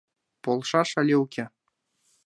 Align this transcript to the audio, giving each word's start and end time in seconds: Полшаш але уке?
Полшаш 0.43 0.89
але 0.99 1.15
уке? 1.23 1.45